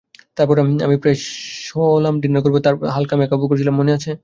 তারপর 0.37 0.55
আমি 0.85 0.95
ফ্রেশ 1.03 1.21
হলাম 1.75 2.15
ডিনার 2.21 2.41
করব 2.43 2.55
বলে, 2.57 2.69
হালকা 2.95 3.15
মেকআপও 3.17 3.47
করেছিলাম, 3.49 3.75
মনে 3.81 3.91
আছে? 3.97 4.11